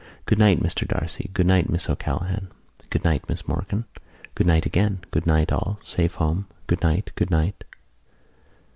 "Good 0.25 0.39
night, 0.39 0.59
Mr 0.59 0.87
D'Arcy. 0.87 1.29
Good 1.31 1.45
night, 1.45 1.69
Miss 1.69 1.87
O'Callaghan." 1.87 2.47
"Good 2.89 3.03
night, 3.03 3.29
Miss 3.29 3.43
Morkan." 3.47 3.85
"Good 4.33 4.47
night, 4.47 4.65
again." 4.65 5.01
"Good 5.11 5.27
night, 5.27 5.51
all. 5.51 5.77
Safe 5.83 6.15
home." 6.15 6.47
"Good 6.65 6.81
night. 6.81 7.11
Good 7.13 7.29
night." 7.29 7.63